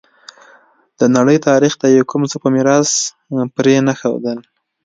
د 0.99 1.01
نړۍ 1.15 1.37
تاریخ 1.49 1.73
ته 1.81 1.87
یې 1.95 2.01
کوم 2.09 2.21
څه 2.31 2.37
په 2.43 2.47
میراث 2.55 2.89
پرې 3.55 3.73
نه 3.87 3.93
ښودل. 3.99 4.39